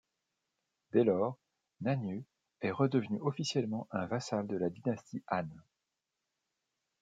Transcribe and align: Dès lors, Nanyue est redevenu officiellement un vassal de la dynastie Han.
Dès 0.93 1.03
lors, 1.03 1.37
Nanyue 1.81 2.23
est 2.61 2.71
redevenu 2.71 3.19
officiellement 3.21 3.87
un 3.91 4.07
vassal 4.07 4.47
de 4.47 4.57
la 4.57 4.71
dynastie 4.71 5.21
Han. 5.29 5.47